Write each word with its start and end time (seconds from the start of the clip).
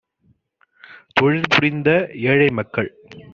தொழில்புரிந்த 1.15 1.89
ஏழைமக்கள் 2.25 2.91